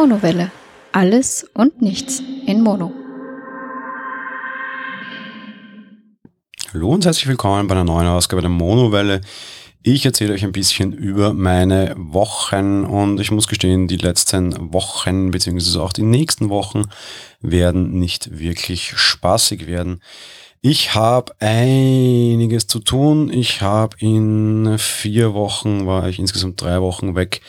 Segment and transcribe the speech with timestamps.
[0.00, 0.52] Monowelle.
[0.92, 2.92] Alles und nichts in Mono.
[6.72, 9.22] Hallo und herzlich willkommen bei einer neuen Ausgabe der Monowelle.
[9.82, 15.32] Ich erzähle euch ein bisschen über meine Wochen und ich muss gestehen, die letzten Wochen
[15.32, 16.84] beziehungsweise auch die nächsten Wochen
[17.40, 20.00] werden nicht wirklich spaßig werden.
[20.60, 23.32] Ich habe einiges zu tun.
[23.32, 27.40] Ich habe in vier Wochen, war ich insgesamt drei Wochen weg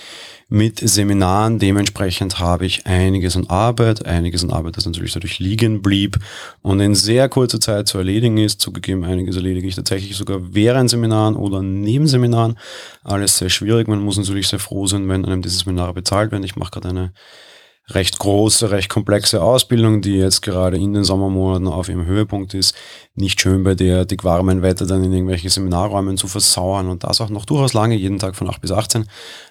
[0.49, 1.59] mit Seminaren.
[1.59, 6.17] Dementsprechend habe ich einiges an Arbeit, einiges an Arbeit, das natürlich dadurch liegen blieb
[6.62, 8.59] und in sehr kurzer Zeit zu erledigen ist.
[8.59, 12.58] Zugegeben, einiges erledige ich tatsächlich sogar während Seminaren oder neben Seminaren.
[13.03, 13.88] Alles sehr schwierig.
[13.88, 16.44] Man muss natürlich sehr froh sein, wenn einem diese Seminare bezahlt werden.
[16.44, 17.13] Ich mache gerade eine
[17.89, 22.75] recht große, recht komplexe Ausbildung, die jetzt gerade in den Sommermonaten auf ihrem Höhepunkt ist.
[23.16, 27.19] Nicht schön bei der dick warmen Wetter dann in irgendwelche Seminarräumen zu versauern und das
[27.19, 29.05] auch noch durchaus lange, jeden Tag von 8 bis 18.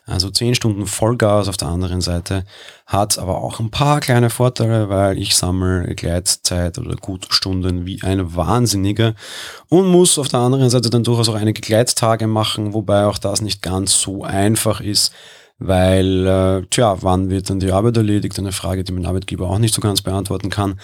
[0.07, 2.45] Also 10 Stunden Vollgas auf der anderen Seite.
[2.87, 8.35] Hat aber auch ein paar kleine Vorteile, weil ich sammle Gleitzeit oder Gutstunden wie ein
[8.35, 9.15] Wahnsinniger
[9.69, 13.43] und muss auf der anderen Seite dann durchaus auch einige Gleittage machen, wobei auch das
[13.43, 15.13] nicht ganz so einfach ist
[15.59, 18.39] weil, äh, tja, wann wird dann die Arbeit erledigt?
[18.39, 20.81] Eine Frage, die mein Arbeitgeber auch nicht so ganz beantworten kann.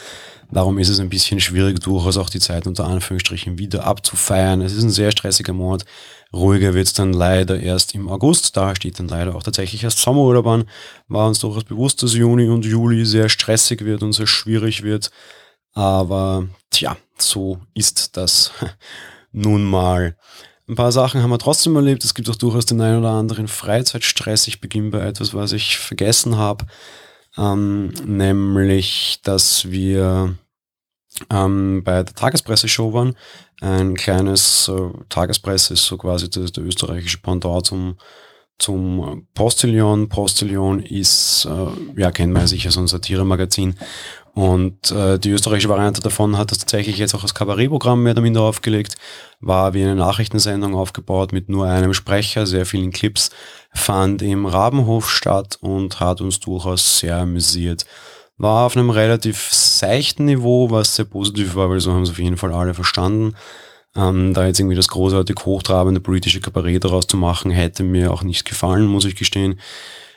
[0.51, 4.61] Darum ist es ein bisschen schwierig, durchaus auch die Zeit unter Anführungsstrichen wieder abzufeiern.
[4.63, 5.85] Es ist ein sehr stressiger Monat.
[6.33, 8.57] Ruhiger wird es dann leider erst im August.
[8.57, 10.65] Da steht dann leider auch tatsächlich erst Sommerurlaub an.
[11.07, 15.11] War uns durchaus bewusst, dass Juni und Juli sehr stressig wird und sehr schwierig wird.
[15.73, 18.53] Aber tja, so ist das
[19.33, 20.17] nun mal.
[20.67, 22.05] Ein paar Sachen haben wir trotzdem erlebt.
[22.05, 24.49] Es gibt auch durchaus den einen oder anderen Freizeitstress.
[24.49, 26.65] Ich beginne bei etwas, was ich vergessen habe.
[27.37, 30.37] Ähm, nämlich, dass wir
[31.31, 33.15] ähm, bei der Tagespresse-Show waren.
[33.61, 37.99] Ein kleines äh, Tagespresse ist so quasi der, der österreichische Pendant zum,
[38.59, 40.09] zum Postillon.
[40.09, 43.75] Postillon ist, äh, ja, kennt man sicher, so ein Satire-Magazin.
[44.35, 48.21] Und äh, die österreichische Variante davon hat das tatsächlich jetzt auch als Kabarettprogramm mehr oder
[48.21, 48.97] minder aufgelegt,
[49.41, 53.31] war wie eine Nachrichtensendung aufgebaut mit nur einem Sprecher, sehr vielen Clips,
[53.73, 57.87] fand im Rabenhof statt und hat uns durchaus sehr amüsiert.
[58.37, 62.19] War auf einem relativ seichten Niveau, was sehr positiv war, weil so haben es auf
[62.19, 63.37] jeden Fall alle verstanden.
[63.95, 68.25] Ähm, da jetzt irgendwie das großartig hochtrabende politische Kabarett daraus zu machen, hätte mir auch
[68.25, 69.61] nicht gefallen, muss ich gestehen.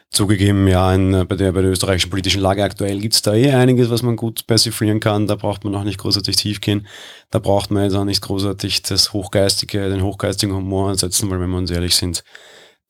[0.09, 3.51] Zugegeben, ja, in, bei, der, bei der österreichischen politischen Lage aktuell gibt es da eh
[3.51, 5.27] einiges, was man gut persiflieren kann.
[5.27, 6.87] Da braucht man auch nicht großartig tief gehen.
[7.29, 11.49] Da braucht man jetzt auch nicht großartig das Hochgeistige, den hochgeistigen Humor ansetzen, weil wenn
[11.49, 12.23] wir uns ehrlich sind,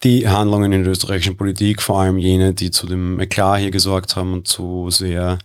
[0.04, 4.16] die Handlungen in der österreichischen Politik, vor allem jene, die zu dem Eklat hier gesorgt
[4.16, 5.40] haben und zu sehr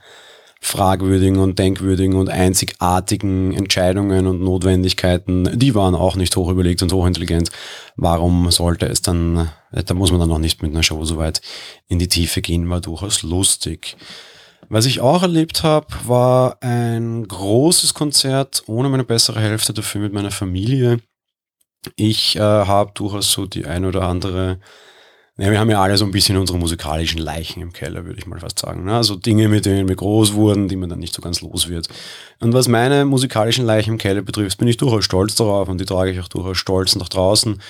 [0.65, 6.93] fragwürdigen und denkwürdigen und einzigartigen Entscheidungen und Notwendigkeiten, die waren auch nicht hoch überlegt und
[6.93, 7.51] hochintelligent.
[7.97, 11.43] Warum sollte es dann, da muss man dann noch nicht mit einer Show so weit
[11.89, 13.97] in die Tiefe gehen, war durchaus lustig.
[14.69, 20.13] Was ich auch erlebt habe, war ein großes Konzert ohne meine bessere Hälfte, dafür mit
[20.13, 21.01] meiner Familie.
[21.97, 24.61] Ich äh, habe durchaus so die ein oder andere
[25.43, 28.29] ja, wir haben ja alle so ein bisschen unsere musikalischen Leichen im Keller, würde ich
[28.29, 28.85] mal fast sagen.
[28.85, 28.95] Ne?
[28.95, 31.89] Also Dinge, mit denen wir groß wurden, die man dann nicht so ganz los wird.
[32.39, 35.85] Und was meine musikalischen Leichen im Keller betrifft, bin ich durchaus stolz darauf und die
[35.85, 37.61] trage ich auch durchaus stolz nach draußen.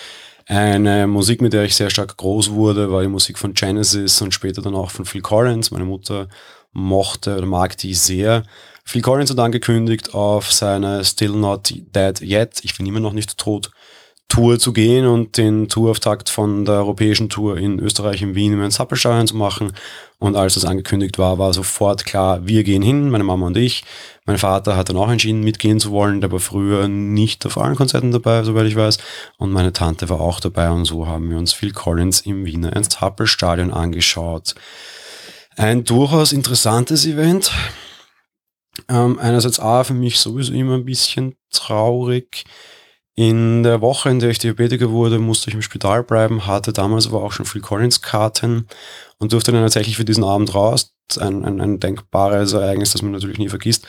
[0.44, 4.34] Eine Musik, mit der ich sehr stark groß wurde, war die Musik von Genesis und
[4.34, 5.70] später dann auch von Phil Collins.
[5.70, 6.28] Meine Mutter
[6.72, 8.42] mochte oder mag die sehr.
[8.84, 13.38] Phil Collins hat angekündigt auf seine Still Not Dead Yet, ich bin immer noch nicht
[13.38, 13.70] tot,
[14.28, 18.70] Tour zu gehen und den Tourauftakt von der europäischen Tour in Österreich, in Wien, im
[18.70, 19.72] Zappelstadion zu machen.
[20.18, 23.84] Und als das angekündigt war, war sofort klar, wir gehen hin, meine Mama und ich.
[24.24, 26.22] Mein Vater hat dann auch entschieden, mitgehen zu wollen.
[26.22, 28.96] Der war früher nicht auf allen Konzerten dabei, soweit ich weiß.
[29.36, 32.72] Und meine Tante war auch dabei und so haben wir uns Phil Collins im Wiener
[32.72, 34.54] Ernst-Happel-Stadion angeschaut.
[35.56, 37.52] Ein durchaus interessantes Event.
[38.88, 42.44] Ähm, einerseits A, für mich sowieso immer ein bisschen traurig,
[43.14, 47.06] in der Woche, in der ich Diabetiker wurde, musste ich im Spital bleiben, hatte damals
[47.06, 48.66] aber auch schon Phil Collins-Karten
[49.18, 50.94] und durfte dann tatsächlich für diesen Abend raus.
[51.18, 53.86] Ein, ein, ein denkbares Ereignis, das man natürlich nie vergisst.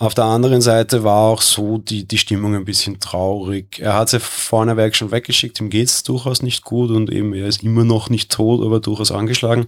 [0.00, 3.80] Auf der anderen Seite war auch so die, die Stimmung ein bisschen traurig.
[3.80, 7.62] Er hat sie vorneweg schon weggeschickt, ihm geht's durchaus nicht gut und eben er ist
[7.62, 9.66] immer noch nicht tot, aber durchaus angeschlagen.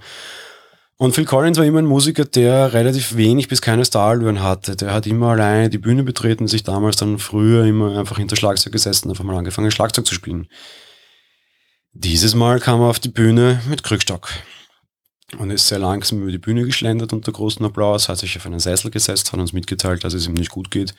[1.01, 4.77] Und Phil Collins war immer ein Musiker, der relativ wenig bis keine Starallüren hatte.
[4.77, 8.75] Der hat immer alleine die Bühne betreten, sich damals dann früher immer einfach hinter Schlagzeug
[8.75, 10.47] gesessen und einfach mal angefangen, Schlagzeug zu spielen.
[11.95, 14.29] Dieses Mal kam er auf die Bühne mit Krückstock
[15.39, 18.61] und ist sehr langsam über die Bühne geschlendert unter großen Applaus, hat sich auf einen
[18.61, 20.95] Sessel gesetzt, hat uns mitgeteilt, dass es ihm nicht gut geht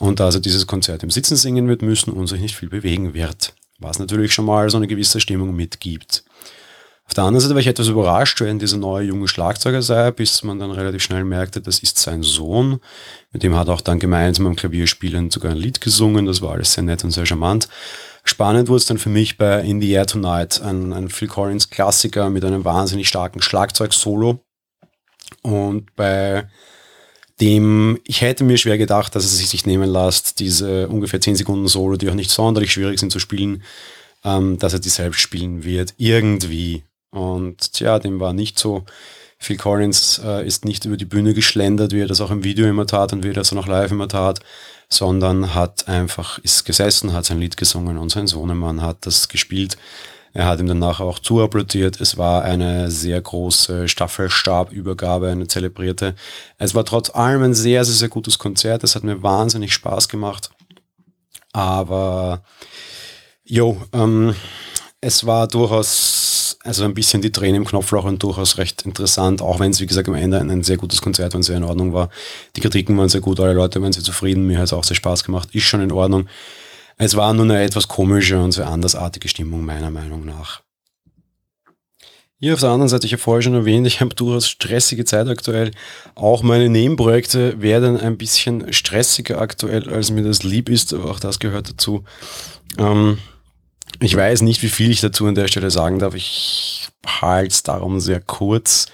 [0.00, 3.14] und dass er dieses Konzert im Sitzen singen wird müssen und sich nicht viel bewegen
[3.14, 6.24] wird, was natürlich schon mal so eine gewisse Stimmung mitgibt.
[7.06, 10.42] Auf der anderen Seite war ich etwas überrascht, wer dieser neue junge Schlagzeuger sei, bis
[10.42, 12.80] man dann relativ schnell merkte, das ist sein Sohn.
[13.30, 16.26] Mit dem hat auch dann gemeinsam am Klavierspielen sogar ein Lied gesungen.
[16.26, 17.68] Das war alles sehr nett und sehr charmant.
[18.24, 21.68] Spannend wurde es dann für mich bei In the Air Tonight, ein, ein Phil Collins
[21.68, 24.40] Klassiker mit einem wahnsinnig starken Schlagzeug-Solo.
[25.42, 26.48] Und bei
[27.40, 31.68] dem, ich hätte mir schwer gedacht, dass es sich nehmen lässt, diese ungefähr 10 Sekunden
[31.68, 33.62] Solo, die auch nicht sonderlich schwierig sind zu spielen,
[34.24, 35.92] ähm, dass er die selbst spielen wird.
[35.98, 36.82] Irgendwie.
[37.14, 38.84] Und tja, dem war nicht so.
[39.38, 42.66] Phil Collins äh, ist nicht über die Bühne geschlendert, wie er das auch im Video
[42.66, 44.40] immer tat und wie er das auch live immer tat,
[44.88, 49.76] sondern hat einfach, ist gesessen, hat sein Lied gesungen und sein Sohnemann hat das gespielt.
[50.32, 52.00] Er hat ihm danach auch zuapplaudiert.
[52.00, 56.16] Es war eine sehr große Staffelstabübergabe, eine zelebrierte.
[56.58, 58.82] Es war trotz allem ein sehr, sehr, sehr gutes Konzert.
[58.82, 60.50] Es hat mir wahnsinnig Spaß gemacht.
[61.52, 62.42] Aber,
[63.44, 64.34] jo, ähm,
[65.00, 66.33] es war durchaus
[66.64, 69.86] also ein bisschen die Tränen im Knopfloch und durchaus recht interessant, auch wenn es, wie
[69.86, 72.08] gesagt, am Ende ein, ein sehr gutes Konzert war und sehr in Ordnung war.
[72.56, 74.96] Die Kritiken waren sehr gut, alle Leute waren sehr zufrieden, mir hat es auch sehr
[74.96, 76.26] Spaß gemacht, ist schon in Ordnung.
[76.96, 80.62] Es war nur eine etwas komische und sehr andersartige Stimmung, meiner Meinung nach.
[82.40, 85.28] Hier auf der anderen Seite, ich habe vorher schon erwähnt, ich habe durchaus stressige Zeit
[85.28, 85.70] aktuell.
[86.14, 91.20] Auch meine Nebenprojekte werden ein bisschen stressiger aktuell, als mir das lieb ist, aber auch
[91.20, 92.04] das gehört dazu.
[92.78, 93.18] Ähm,
[94.00, 96.14] ich weiß nicht, wie viel ich dazu an der Stelle sagen darf.
[96.14, 98.86] Ich halte es darum sehr kurz.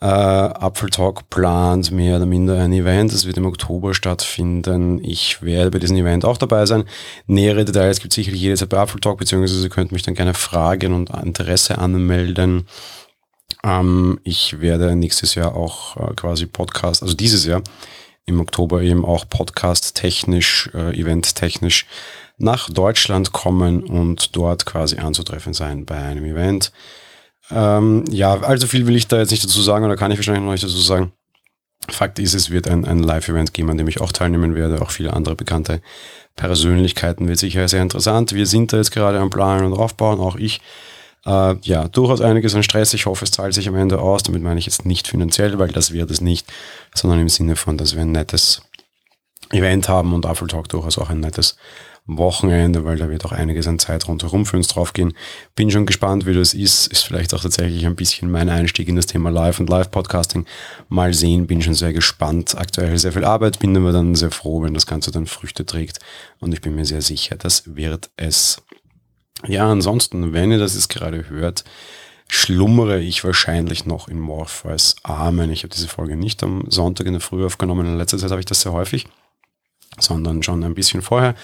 [0.00, 3.12] Äh, Apfeltalk plant mehr oder minder ein Event.
[3.12, 5.02] Es wird im Oktober stattfinden.
[5.04, 6.84] Ich werde bei diesem Event auch dabei sein.
[7.26, 10.92] Nähere Details gibt es sicherlich jederzeit bei Apfeltalk, beziehungsweise ihr könnt mich dann gerne fragen
[10.92, 12.66] und Interesse anmelden.
[13.62, 17.62] Ähm, ich werde nächstes Jahr auch äh, quasi Podcast, also dieses Jahr
[18.26, 21.86] im Oktober eben auch Podcast technisch, äh, Event technisch
[22.38, 26.72] nach Deutschland kommen und dort quasi anzutreffen sein bei einem Event.
[27.50, 30.44] Ähm, ja, allzu viel will ich da jetzt nicht dazu sagen oder kann ich wahrscheinlich
[30.44, 31.12] noch nicht dazu sagen.
[31.88, 34.80] Fakt ist, es wird ein, ein Live-Event geben, an dem ich auch teilnehmen werde.
[34.80, 35.82] Auch viele andere bekannte
[36.36, 38.32] Persönlichkeiten wird sicher sehr interessant.
[38.32, 40.60] Wir sind da jetzt gerade am Planen und Aufbauen, auch ich.
[41.26, 42.94] Äh, ja, durchaus einiges an Stress.
[42.94, 44.22] Ich hoffe, es zahlt sich am Ende aus.
[44.22, 46.52] Damit meine ich jetzt nicht finanziell, weil das wird es nicht,
[46.94, 48.62] sondern im Sinne von, dass wir ein nettes
[49.50, 51.56] Event haben und Apple Talk durchaus auch ein nettes
[52.06, 55.14] Wochenende, weil da wird auch einiges an Zeit rundherum für uns draufgehen.
[55.54, 56.88] Bin schon gespannt, wie das ist.
[56.88, 60.44] Ist vielleicht auch tatsächlich ein bisschen mein Einstieg in das Thema Live und Live-Podcasting.
[60.88, 62.56] Mal sehen, bin schon sehr gespannt.
[62.58, 66.00] Aktuell sehr viel Arbeit, bin aber dann sehr froh, wenn das Ganze dann Früchte trägt.
[66.40, 68.60] Und ich bin mir sehr sicher, das wird es.
[69.46, 71.64] Ja, ansonsten, wenn ihr das jetzt gerade hört,
[72.28, 75.52] schlummere ich wahrscheinlich noch in Morpheus Armen.
[75.52, 77.86] Ich habe diese Folge nicht am Sonntag in der Früh aufgenommen.
[77.86, 79.06] In letzter Zeit habe ich das sehr häufig
[79.98, 81.34] sondern schon ein bisschen vorher.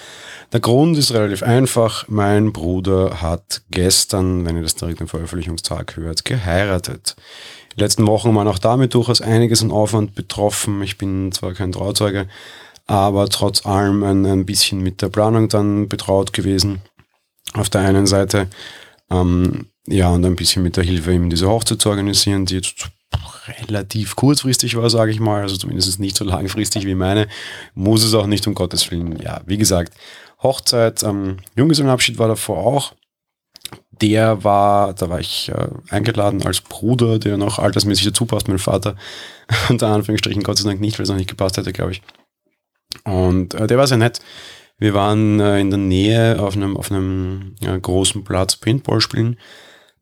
[0.51, 2.05] Der Grund ist relativ einfach.
[2.07, 7.15] Mein Bruder hat gestern, wenn ihr das direkt am Veröffentlichungstag hört, geheiratet.
[7.75, 10.81] Die letzten Wochen waren auch damit durchaus einiges an Aufwand betroffen.
[10.81, 12.27] Ich bin zwar kein Trauzeuge,
[12.87, 16.81] aber trotz allem ein, ein bisschen mit der Planung dann betraut gewesen.
[17.53, 18.47] Auf der einen Seite,
[19.11, 22.89] ähm, ja, und ein bisschen mit der Hilfe, ihm diese Hochzeit zu organisieren, die jetzt
[23.47, 27.27] relativ kurzfristig war, sage ich mal, also zumindest nicht so langfristig wie meine,
[27.73, 29.19] muss es auch nicht, um Gottes Willen.
[29.19, 29.93] Ja, wie gesagt,
[30.41, 32.93] Hochzeit, ähm, Junggesellenabschied war davor auch.
[34.01, 38.59] Der war, da war ich äh, eingeladen als Bruder, der noch altersmäßig dazu passt, mein
[38.59, 38.95] Vater.
[39.69, 42.01] Unter Anführungsstrichen Gott sei Dank nicht, weil es noch nicht gepasst hätte, glaube ich.
[43.03, 44.21] Und äh, der war sehr nett.
[44.77, 49.37] Wir waren äh, in der Nähe auf einem, auf einem ja, großen Platz Paintball spielen.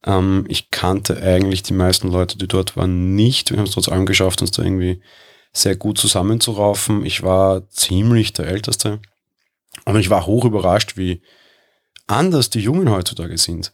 [0.07, 3.51] Ähm, ich kannte eigentlich die meisten Leute, die dort waren, nicht.
[3.51, 5.01] Wir haben es trotz allem geschafft, uns da irgendwie
[5.53, 7.05] sehr gut zusammenzuraufen.
[7.05, 8.99] Ich war ziemlich der Älteste.
[9.85, 11.21] Und ich war hoch überrascht, wie
[12.07, 13.73] anders die Jungen heutzutage sind.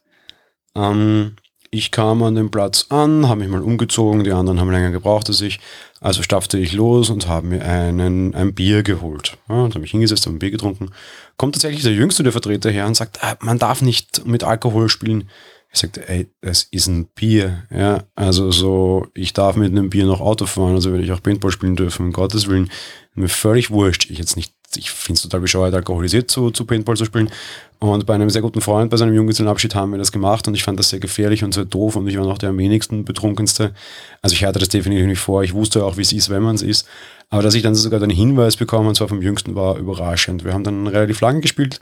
[0.76, 1.36] Ähm,
[1.70, 5.28] ich kam an den Platz an, habe mich mal umgezogen, die anderen haben länger gebraucht
[5.30, 5.60] als ich.
[6.02, 9.38] Also stapfte ich los und habe mir einen, ein Bier geholt.
[9.50, 10.92] Ja, und habe mich hingesetzt, habe ein Bier getrunken.
[11.38, 14.88] Kommt tatsächlich der Jüngste der Vertreter her und sagt, ah, man darf nicht mit Alkohol
[14.88, 15.30] spielen.
[15.74, 17.64] Ich sagte, ey, es ist ein Bier.
[17.76, 21.24] Ja, also so, ich darf mit einem Bier noch Auto fahren, also würde ich auch
[21.24, 22.70] Paintball spielen dürfen, um Gottes Willen.
[23.16, 24.12] Mir völlig wurscht.
[24.12, 27.32] Ich jetzt nicht, ich finde es total bescheuert, alkoholisiert zu, zu Paintball zu spielen.
[27.80, 30.64] Und bei einem sehr guten Freund, bei seinem Junggesellenabschied haben wir das gemacht und ich
[30.64, 33.74] fand das sehr gefährlich und sehr doof und ich war noch der am wenigsten betrunkenste.
[34.22, 35.44] Also ich hatte das definitiv nicht vor.
[35.44, 36.88] Ich wusste auch, wie es ist, wenn man es ist.
[37.32, 40.44] Aber dass ich dann sogar den Hinweis bekommen, und zwar vom Jüngsten, war überraschend.
[40.44, 41.80] Wir haben dann relativ lange gespielt,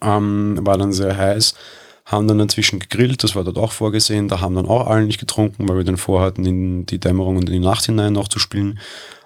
[0.00, 1.54] ähm, war dann sehr heiß
[2.04, 4.28] haben dann inzwischen gegrillt, das war dort auch vorgesehen.
[4.28, 7.48] Da haben dann auch alle nicht getrunken, weil wir dann vorhatten, in die Dämmerung und
[7.48, 8.78] in die Nacht hinein noch zu spielen.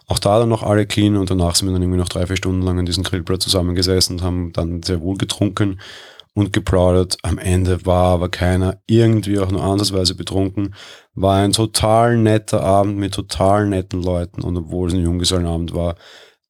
[0.07, 2.37] Auch da dann noch alle clean und danach sind wir dann irgendwie noch drei, vier
[2.37, 5.79] Stunden lang an diesem Grillplatz zusammengesessen und haben dann sehr wohl getrunken.
[6.37, 7.17] und geplaudert.
[7.23, 10.75] Am Ende war aber keiner irgendwie auch nur ansatzweise betrunken.
[11.15, 15.97] War ein total netter Abend mit total netten Leuten und obwohl es ein Junggesellenabend war,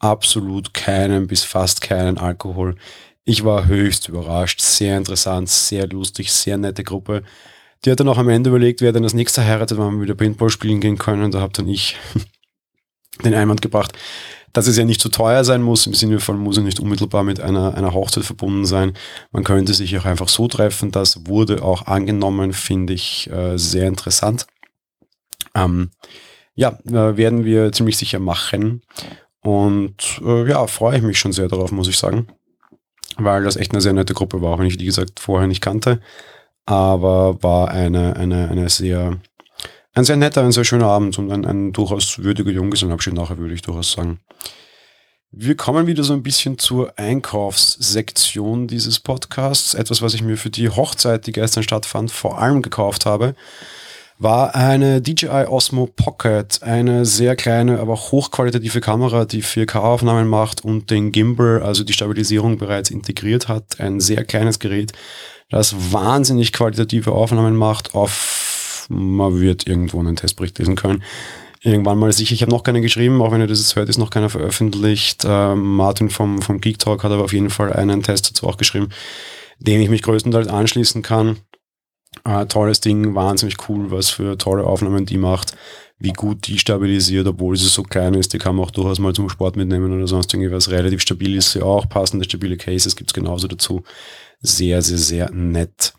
[0.00, 2.75] absolut keinen bis fast keinen Alkohol.
[3.28, 7.25] Ich war höchst überrascht, sehr interessant, sehr lustig, sehr nette Gruppe.
[7.85, 10.14] Die hat dann auch am Ende überlegt, wer denn das nächste heiratet, wann wir wieder
[10.14, 11.33] Paintball spielen gehen können.
[11.33, 11.97] Da habe dann ich
[13.25, 13.99] den Einwand gebracht,
[14.52, 17.25] dass es ja nicht zu teuer sein muss, im Sinne von muss ja nicht unmittelbar
[17.25, 18.92] mit einer, einer Hochzeit verbunden sein.
[19.33, 20.92] Man könnte sich auch einfach so treffen.
[20.92, 24.47] Das wurde auch angenommen, finde ich äh, sehr interessant.
[25.56, 25.90] Ähm,
[26.54, 28.83] ja, äh, werden wir ziemlich sicher machen.
[29.40, 32.28] Und äh, ja, freue ich mich schon sehr darauf, muss ich sagen.
[33.16, 35.61] Weil das echt eine sehr nette Gruppe war, auch wenn ich die gesagt vorher nicht
[35.61, 36.00] kannte.
[36.66, 39.18] Aber war eine, eine, eine sehr,
[39.94, 43.54] ein sehr netter, ein sehr schöner Abend und ein, ein durchaus würdiger Junggesellenabschied nachher, würde
[43.54, 44.20] ich durchaus sagen.
[45.30, 49.75] Wir kommen wieder so ein bisschen zur Einkaufssektion dieses Podcasts.
[49.75, 53.35] Etwas, was ich mir für die Hochzeit, die gestern stattfand, vor allem gekauft habe
[54.18, 60.90] war eine DJI Osmo Pocket, eine sehr kleine, aber hochqualitative Kamera, die 4K-Aufnahmen macht und
[60.90, 63.78] den Gimbal, also die Stabilisierung bereits integriert hat.
[63.78, 64.92] Ein sehr kleines Gerät,
[65.50, 71.02] das wahnsinnig qualitative Aufnahmen macht auf, man wird irgendwo einen Testbericht lesen können.
[71.61, 73.99] Irgendwann mal sicher, ich habe noch keine geschrieben, auch wenn ihr das jetzt hört, ist
[73.99, 75.25] noch keiner veröffentlicht.
[75.25, 78.56] Äh, Martin vom, vom Geek Talk hat aber auf jeden Fall einen Test dazu auch
[78.56, 78.90] geschrieben,
[79.58, 81.38] dem ich mich größtenteils anschließen kann
[82.25, 85.56] äh, tolles Ding, wahnsinnig cool, was für tolle Aufnahmen die macht,
[85.99, 88.32] wie gut die stabilisiert, obwohl sie so klein ist.
[88.32, 90.70] Die kann man auch durchaus mal zum Sport mitnehmen oder sonst irgendwas.
[90.70, 93.82] Relativ stabil ist sie auch, passende stabile Cases gibt es genauso dazu.
[94.40, 95.94] Sehr, sehr, sehr nett.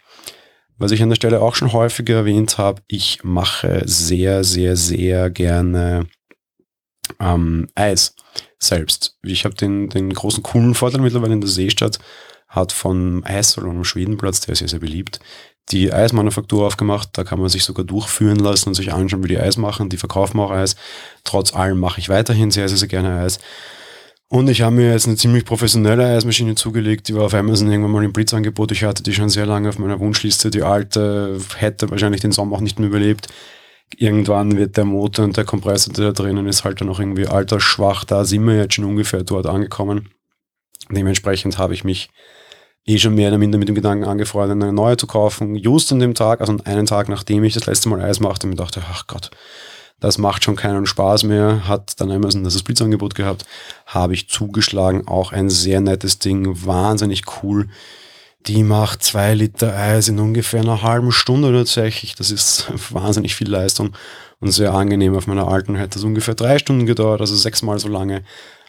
[0.77, 5.31] Was ich an der Stelle auch schon häufiger erwähnt habe, ich mache sehr, sehr, sehr
[5.31, 6.07] gerne
[7.19, 8.15] ähm, Eis
[8.59, 9.17] selbst.
[9.23, 11.99] Ich habe den, den großen coolen Vorteil mittlerweile in der Seestadt,
[12.47, 15.19] hat von Eissalon am Schwedenplatz, der ist sehr, sehr beliebt,
[15.71, 17.09] die Eismanufaktur aufgemacht.
[17.13, 19.89] Da kann man sich sogar durchführen lassen und sich anschauen, wie die Eis machen.
[19.89, 20.75] Die verkaufen auch Eis.
[21.23, 23.39] Trotz allem mache ich weiterhin sehr, sehr, sehr gerne Eis.
[24.29, 27.91] Und ich habe mir jetzt eine ziemlich professionelle Eismaschine zugelegt, die war auf Amazon irgendwann
[27.91, 28.73] mal im Blitzangebot.
[28.73, 30.49] Ich hatte die schon sehr lange auf meiner Wunschliste.
[30.49, 33.27] Die alte hätte wahrscheinlich den Sommer auch nicht mehr überlebt.
[33.95, 37.25] Irgendwann wird der Motor und der Kompressor, der da drinnen ist, halt dann auch irgendwie
[37.25, 38.03] altersschwach.
[38.03, 40.09] Da sind wir jetzt schon ungefähr dort angekommen.
[40.91, 42.09] Dementsprechend habe ich mich
[42.87, 45.55] eh schon mehr oder minder mit dem Gedanken angefreundet, eine neue zu kaufen.
[45.55, 48.55] Just an dem Tag, also einen Tag nachdem ich das letzte Mal Eis machte, mir
[48.55, 49.29] dachte, ach Gott,
[49.99, 53.45] das macht schon keinen Spaß mehr, hat dann Amazon das Blitzangebot gehabt,
[53.85, 57.67] habe ich zugeschlagen, auch ein sehr nettes Ding, wahnsinnig cool.
[58.45, 62.15] Die macht zwei Liter Eis in ungefähr einer halben Stunde tatsächlich.
[62.15, 63.93] Das ist wahnsinnig viel Leistung
[64.39, 65.15] und sehr angenehm.
[65.15, 68.23] Auf meiner alten hätte das ungefähr drei Stunden gedauert, also sechsmal so lange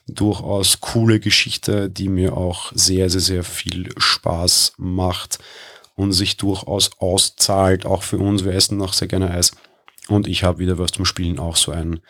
[0.09, 5.39] durchaus coole Geschichte, die mir auch sehr, sehr, sehr viel Spaß macht
[5.95, 8.45] und sich durchaus auszahlt, auch für uns.
[8.45, 9.53] Wir essen noch sehr gerne Eis.
[10.09, 12.01] Und ich habe wieder was zum Spielen, auch so ein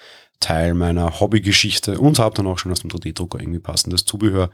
[0.40, 4.50] Teil meiner Hobbygeschichte und habe dann auch schon aus dem 3D-Drucker irgendwie passendes Zubehör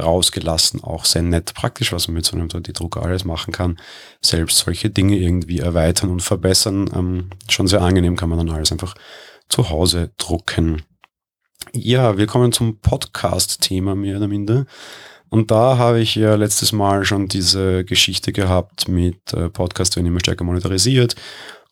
[0.00, 0.82] rausgelassen.
[0.82, 3.76] Auch sehr nett praktisch, was man mit so einem 3D-Drucker alles machen kann.
[4.22, 6.90] Selbst solche Dinge irgendwie erweitern und verbessern.
[6.94, 8.94] Ähm, schon sehr angenehm kann man dann alles einfach
[9.48, 10.82] zu Hause drucken.
[11.72, 14.66] Ja, wir kommen zum Podcast-Thema mehr oder minder.
[15.28, 20.06] Und da habe ich ja letztes Mal schon diese Geschichte gehabt mit äh, Podcasts werden
[20.06, 21.16] immer stärker monetarisiert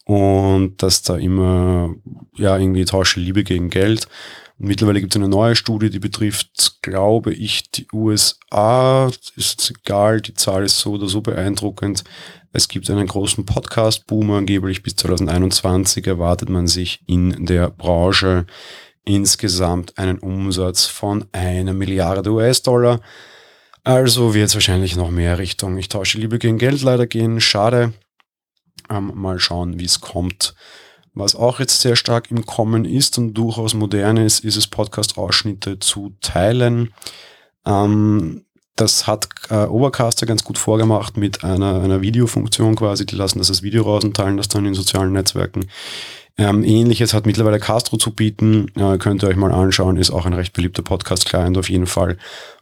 [0.04, 1.94] und dass da immer
[2.36, 4.08] ja irgendwie tausche Liebe gegen Geld.
[4.58, 9.10] Und mittlerweile gibt es eine neue Studie, die betrifft, glaube ich, die USA.
[9.36, 12.04] Ist egal, die Zahl ist so oder so beeindruckend.
[12.52, 18.46] Es gibt einen großen Podcast-Boom angeblich bis 2021 erwartet man sich in der Branche
[19.04, 23.00] insgesamt einen Umsatz von einer Milliarde US-Dollar.
[23.82, 27.40] Also wird es wahrscheinlich noch mehr Richtung ich tausche Liebe gegen Geld leider gehen.
[27.40, 27.92] Schade.
[28.90, 30.54] Ähm, mal schauen, wie es kommt.
[31.12, 35.78] Was auch jetzt sehr stark im Kommen ist und durchaus modern ist, ist es Podcast-Ausschnitte
[35.78, 36.92] zu teilen.
[37.64, 38.44] Ähm,
[38.74, 43.06] das hat äh, Overcaster ganz gut vorgemacht mit einer, einer Videofunktion quasi.
[43.06, 45.66] Die lassen das als Video raus und teilen das dann in sozialen Netzwerken.
[46.36, 48.66] Ähm, Ähnliches hat mittlerweile Castro zu bieten.
[48.74, 49.96] Äh, könnt ihr euch mal anschauen.
[49.96, 52.16] Ist auch ein recht beliebter Podcast-Client auf jeden Fall.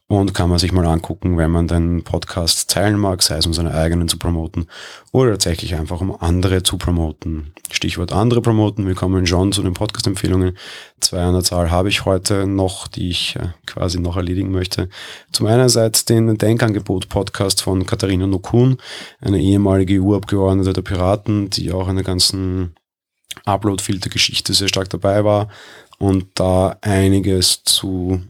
[0.09, 3.55] Und kann man sich mal angucken, wenn man den Podcast teilen mag, sei es um
[3.55, 4.67] seine eigenen zu promoten
[5.11, 7.55] oder tatsächlich einfach um andere zu promoten.
[7.71, 8.87] Stichwort andere promoten.
[8.87, 10.59] Wir kommen schon zu den Podcast-Empfehlungen.
[11.00, 14.91] Zwei an der Zahl habe ich heute noch, die ich äh, quasi noch erledigen möchte.
[15.31, 18.76] Zum einerseits den Denkangebot-Podcast von Katharina Nokun,
[19.23, 22.75] eine ehemalige EU-Abgeordnete der Piraten, die auch eine ganzen
[23.44, 25.48] Upload-Filter-Geschichte sehr stark dabei war
[25.98, 28.22] und da einiges zu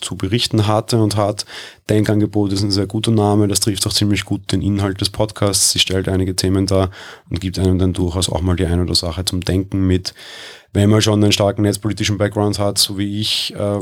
[0.00, 1.44] zu berichten hatte und hat.
[1.88, 5.72] Denkangebot ist ein sehr guter Name, das trifft auch ziemlich gut den Inhalt des Podcasts.
[5.72, 6.90] Sie stellt einige Themen dar
[7.30, 10.14] und gibt einem dann durchaus auch mal die eine oder Sache zum Denken mit.
[10.72, 13.80] Wenn man schon einen starken netzpolitischen Background hat, so wie ich, äh,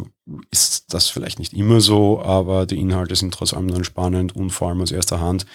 [0.53, 4.51] ist das vielleicht nicht immer so, aber die Inhalte sind trotz allem dann spannend und
[4.51, 5.47] vor allem aus erster Hand.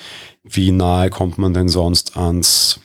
[0.43, 2.81] Wie nahe kommt man denn sonst ans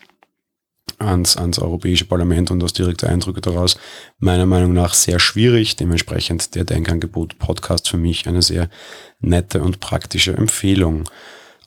[0.98, 3.76] ans, ans Europäische Parlament und aus direkte Eindrücke daraus
[4.18, 5.76] meiner Meinung nach sehr schwierig.
[5.76, 8.68] Dementsprechend der Denkangebot Podcast für mich eine sehr
[9.20, 11.04] nette und praktische Empfehlung.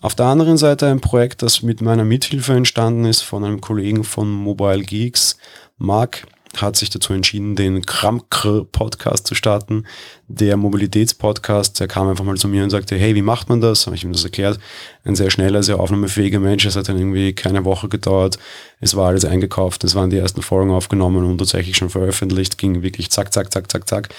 [0.02, 4.04] Auf der anderen Seite ein Projekt, das mit meiner Mithilfe entstanden ist von einem Kollegen
[4.04, 5.38] von Mobile Geeks,
[5.78, 6.26] Mark
[6.58, 9.86] hat sich dazu entschieden, den Kramkr-Podcast zu starten.
[10.28, 13.86] Der Mobilitätspodcast, der kam einfach mal zu mir und sagte, hey, wie macht man das?
[13.86, 14.60] Habe ich ihm das erklärt.
[15.04, 16.66] Ein sehr schneller, sehr aufnahmefähiger Mensch.
[16.66, 18.40] Es hat dann irgendwie keine Woche gedauert.
[18.80, 19.84] Es war alles eingekauft.
[19.84, 22.58] Es waren die ersten Folgen aufgenommen und tatsächlich schon veröffentlicht.
[22.58, 24.10] Ging wirklich zack, zack, zack, zack, zack.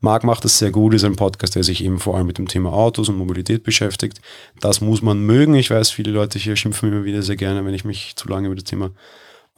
[0.00, 2.48] Marc macht das sehr gut, ist ein Podcast, der sich eben vor allem mit dem
[2.48, 4.20] Thema Autos und Mobilität beschäftigt.
[4.60, 5.54] Das muss man mögen.
[5.54, 8.46] Ich weiß, viele Leute hier schimpfen immer wieder sehr gerne, wenn ich mich zu lange
[8.46, 8.90] über das Thema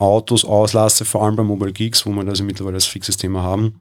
[0.03, 3.81] Autos auslasse, vor allem bei Mobile Geeks, wo wir das mittlerweile als fixes Thema haben.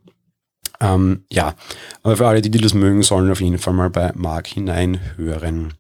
[0.80, 1.56] Ähm, ja,
[2.04, 5.74] aber für alle, die, die das mögen, sollen auf jeden Fall mal bei Mark hineinhören.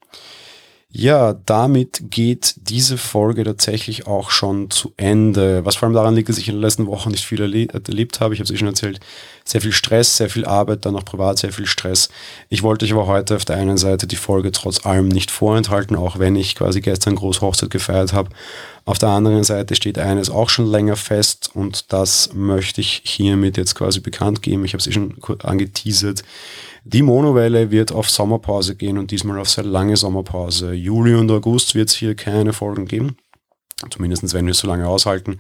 [0.94, 5.64] Ja, damit geht diese Folge tatsächlich auch schon zu Ende.
[5.64, 8.34] Was vor allem daran liegt, dass ich in den letzten Wochen nicht viel erlebt habe.
[8.34, 9.00] Ich habe es eh schon erzählt.
[9.46, 12.10] Sehr viel Stress, sehr viel Arbeit, dann auch privat sehr viel Stress.
[12.50, 15.96] Ich wollte euch aber heute auf der einen Seite die Folge trotz allem nicht vorenthalten,
[15.96, 18.30] auch wenn ich quasi gestern groß Hochzeit gefeiert habe.
[18.84, 23.56] Auf der anderen Seite steht eines auch schon länger fest und das möchte ich hiermit
[23.56, 24.66] jetzt quasi bekannt geben.
[24.66, 26.24] Ich habe es eh schon angeteasert.
[26.84, 30.74] Die Monowelle wird auf Sommerpause gehen und diesmal auf sehr lange Sommerpause.
[30.74, 33.18] Juli und August wird es hier keine Folgen geben.
[33.92, 35.38] Zumindest wenn wir es so lange aushalten.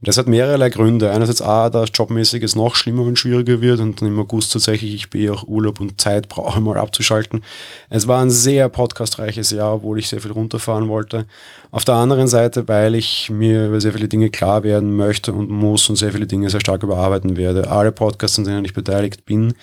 [0.00, 1.10] Das hat mehrere Gründe.
[1.10, 4.94] Einerseits A, dass jobmäßig es noch schlimmer und schwieriger wird und dann im August tatsächlich
[4.94, 7.42] ich bin auch Urlaub und Zeit brauche mal abzuschalten.
[7.90, 11.26] Es war ein sehr podcastreiches Jahr, obwohl ich sehr viel runterfahren wollte.
[11.70, 15.50] Auf der anderen Seite, weil ich mir über sehr viele Dinge klar werden möchte und
[15.50, 17.70] muss und sehr viele Dinge sehr stark überarbeiten werde.
[17.70, 19.54] Alle Podcasts, an denen ich beteiligt bin,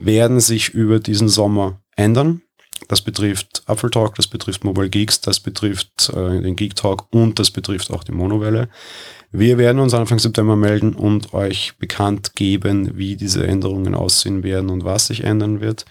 [0.00, 2.42] werden sich über diesen Sommer ändern.
[2.88, 7.38] Das betrifft Apfel Talk, das betrifft Mobile Geeks, das betrifft äh, den Geek Talk und
[7.38, 8.68] das betrifft auch die Monowelle.
[9.30, 14.70] Wir werden uns Anfang September melden und euch bekannt geben, wie diese Änderungen aussehen werden
[14.70, 15.84] und was sich ändern wird.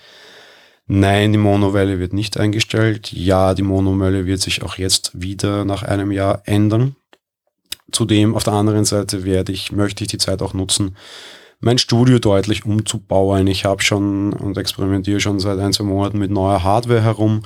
[0.88, 3.14] Nein, die Monowelle wird nicht eingestellt.
[3.14, 6.96] Ja, die Monowelle wird sich auch jetzt wieder nach einem Jahr ändern.
[7.92, 10.98] Zudem auf der anderen Seite werde ich, möchte ich die Zeit auch nutzen,
[11.60, 13.48] mein Studio deutlich umzubauen.
[13.48, 17.42] Ich habe schon und experimentiere schon seit ein, zwei Monaten mit neuer Hardware herum.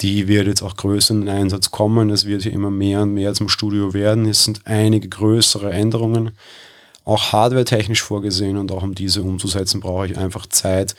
[0.00, 2.10] Die wird jetzt auch größer in den Einsatz kommen.
[2.10, 4.26] Es wird hier immer mehr und mehr zum Studio werden.
[4.26, 6.32] Es sind einige größere Änderungen,
[7.04, 10.94] auch hardware-technisch vorgesehen und auch um diese umzusetzen, brauche ich einfach Zeit.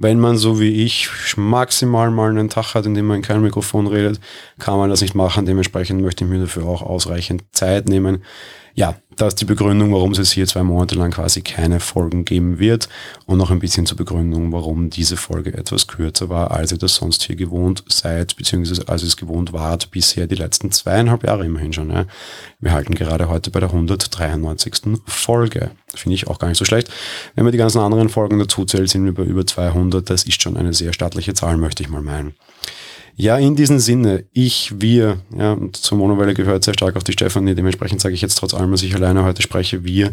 [0.00, 3.88] Wenn man so wie ich maximal mal einen Tag hat, in dem man kein Mikrofon
[3.88, 4.20] redet,
[4.60, 5.44] kann man das nicht machen.
[5.44, 8.22] Dementsprechend möchte ich mir dafür auch ausreichend Zeit nehmen
[8.78, 12.60] ja, das ist die Begründung, warum es hier zwei Monate lang quasi keine Folgen geben
[12.60, 12.88] wird
[13.26, 16.94] und noch ein bisschen zur Begründung, warum diese Folge etwas kürzer war, als ihr das
[16.94, 21.44] sonst hier gewohnt seid, beziehungsweise als ihr es gewohnt wart bisher die letzten zweieinhalb Jahre
[21.44, 21.90] immerhin schon.
[21.90, 22.06] Ja.
[22.60, 25.00] Wir halten gerade heute bei der 193.
[25.06, 25.72] Folge.
[25.92, 26.88] Finde ich auch gar nicht so schlecht.
[27.34, 30.08] Wenn man die ganzen anderen Folgen dazu zählt, sind wir bei über 200.
[30.08, 32.36] Das ist schon eine sehr stattliche Zahl, möchte ich mal meinen.
[33.20, 37.14] Ja, in diesem Sinne, ich, wir, ja, und zur Monowelle gehört sehr stark auch die
[37.14, 40.12] Stefanie, dementsprechend sage ich jetzt trotz allem, dass ich alleine heute spreche, wir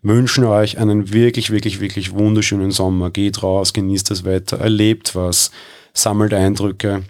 [0.00, 3.10] wünschen euch einen wirklich, wirklich, wirklich wunderschönen Sommer.
[3.10, 5.50] Geht raus, genießt das Wetter, erlebt was,
[5.92, 7.02] sammelt Eindrücke,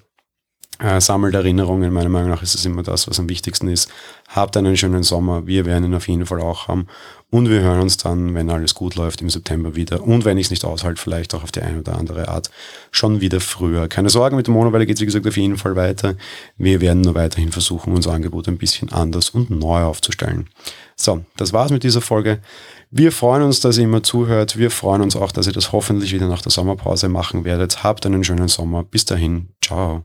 [0.81, 1.93] äh, sammelt Erinnerungen.
[1.93, 3.89] Meiner Meinung nach ist es immer das, was am wichtigsten ist.
[4.27, 5.47] Habt einen schönen Sommer.
[5.47, 6.89] Wir werden ihn auf jeden Fall auch haben.
[7.31, 10.03] Und wir hören uns dann, wenn alles gut läuft, im September wieder.
[10.03, 12.51] Und wenn ich es nicht aushalte, vielleicht auch auf die eine oder andere Art
[12.91, 13.87] schon wieder früher.
[13.89, 16.15] Keine Sorge, mit der Monowelle geht es, wie gesagt, auf jeden Fall weiter.
[16.57, 20.49] Wir werden nur weiterhin versuchen, unser Angebot ein bisschen anders und neu aufzustellen.
[20.97, 22.41] So, das war's mit dieser Folge.
[22.91, 24.57] Wir freuen uns, dass ihr immer zuhört.
[24.57, 27.85] Wir freuen uns auch, dass ihr das hoffentlich wieder nach der Sommerpause machen werdet.
[27.85, 28.85] Habt einen schönen Sommer.
[28.85, 29.49] Bis dahin.
[29.63, 30.05] Ciao.